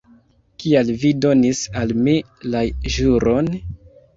Kial 0.63 0.87
vi 1.03 1.11
donis 1.27 1.61
al 1.83 1.93
mi 2.07 2.17
la 2.55 2.65
ĵuron? 2.97 3.53